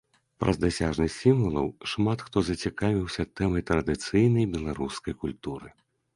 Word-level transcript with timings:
Праз 0.43 0.55
дасяжнасць 0.61 1.17
сімвалаў 1.25 1.67
шмат 1.91 2.23
хто 2.31 2.43
зацікавіўся 2.49 3.27
тэмай 3.41 3.67
традыцыйнай 3.69 4.51
беларускай 4.57 5.13
культуры. 5.27 5.67